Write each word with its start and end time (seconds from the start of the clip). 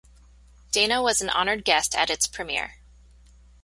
Dana 0.71 0.99
was 0.99 1.21
an 1.21 1.29
honored 1.29 1.63
guest 1.63 1.93
at 1.93 2.09
its 2.09 2.25
premiere. 2.25 2.77